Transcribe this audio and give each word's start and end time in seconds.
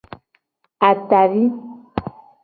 Atavi. 0.87 1.43